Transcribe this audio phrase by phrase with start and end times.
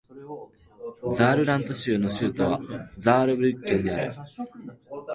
[1.15, 2.59] ザールラント州の州都は
[2.97, 4.11] ザールブリュッケンである